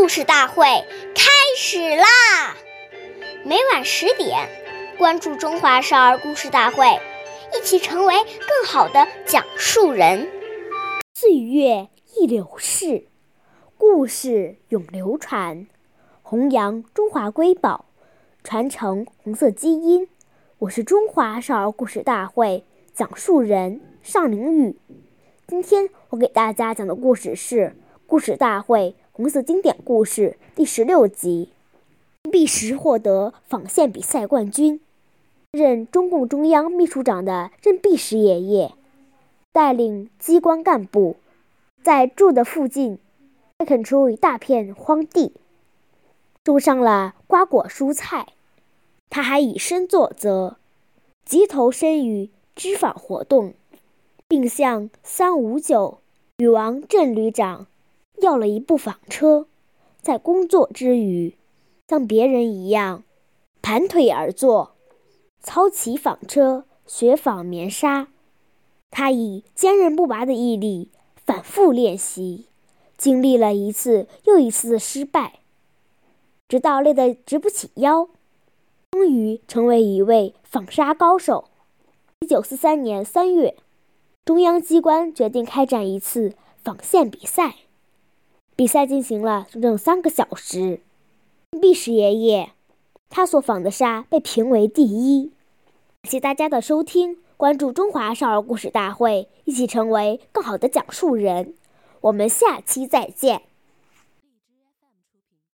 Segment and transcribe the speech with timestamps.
[0.00, 0.64] 故事大会
[1.14, 2.56] 开始啦！
[3.44, 4.48] 每晚十点，
[4.96, 6.86] 关注《中华少儿故事大会》，
[7.54, 10.26] 一起成为更好的讲述人。
[11.12, 13.08] 岁月易流逝，
[13.76, 15.66] 故事永流传，
[16.22, 17.84] 弘扬中华瑰宝，
[18.42, 20.08] 传承红色基因。
[20.60, 24.78] 我是中华少儿故事大会讲述人尚凌宇。
[25.46, 27.56] 今天我给大家讲的故事是
[28.06, 28.96] 《故事大会》。
[29.12, 31.48] 红色经典故事第十六集，
[32.22, 34.80] 任弼时获得纺线比赛冠军。
[35.50, 38.72] 任中共中央秘书长的任弼时爷爷，
[39.52, 41.16] 带领机关干部，
[41.82, 43.00] 在住的附近
[43.58, 45.32] 开垦出一大片荒地，
[46.44, 48.28] 种上了瓜果蔬菜。
[49.10, 50.56] 他还以身作则，
[51.24, 53.54] 急投身于织纺活动，
[54.28, 55.98] 并向三五九
[56.38, 57.66] 女王郑旅长。
[58.20, 59.46] 要了一部纺车，
[60.00, 61.36] 在工作之余，
[61.88, 63.04] 像别人一样
[63.60, 64.76] 盘腿而坐，
[65.42, 68.08] 操起纺车学纺棉纱。
[68.90, 72.46] 他以坚韧不拔的毅力反复练习，
[72.96, 75.40] 经历了一次又一次的失败，
[76.48, 78.08] 直到累得直不起腰，
[78.90, 81.44] 终于成为一位纺纱高手。
[82.18, 83.56] 一九四三年三月，
[84.24, 87.54] 中央机关决定开展一次纺线比赛。
[88.60, 90.80] 比赛进行了整整三个小时。
[91.62, 92.50] 碧石爷爷，
[93.08, 95.30] 他所纺的沙被评为第一。
[96.02, 101.54] 感谢大家的收听，关注中华少儿故事大会，一起成为更好的讲述人。
[102.02, 103.44] 我们下期再见。